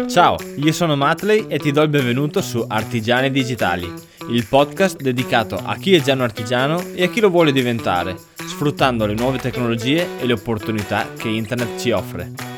Ciao, 0.09 0.37
io 0.57 0.73
sono 0.73 0.97
Matley 0.97 1.47
e 1.47 1.61
ti 1.61 1.71
do 1.71 1.83
il 1.83 1.91
benvenuto 1.91 2.43
su 2.43 2.65
Artigiani 2.67 3.31
Digitali, 3.31 3.89
il 4.31 4.47
podcast 4.49 5.01
dedicato 5.01 5.55
a 5.55 5.77
chi 5.77 5.95
è 5.95 6.01
già 6.01 6.15
un 6.15 6.23
artigiano 6.23 6.83
e 6.93 7.05
a 7.05 7.09
chi 7.09 7.21
lo 7.21 7.31
vuole 7.31 7.53
diventare, 7.53 8.17
sfruttando 8.35 9.07
le 9.07 9.15
nuove 9.15 9.39
tecnologie 9.39 10.19
e 10.19 10.27
le 10.27 10.33
opportunità 10.33 11.13
che 11.17 11.29
internet 11.29 11.79
ci 11.79 11.93
offre. 11.93 12.54